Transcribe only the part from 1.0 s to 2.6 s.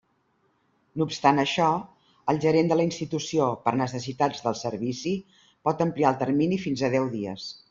No obstant això, el